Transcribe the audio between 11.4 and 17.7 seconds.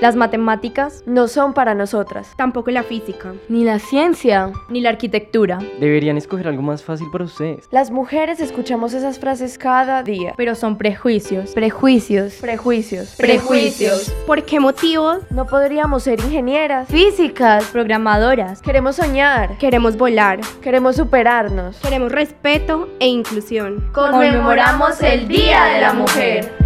Prejuicios. Prejuicios. Prejuicios. ¿Por qué motivos? No podríamos ser ingenieras. Físicas.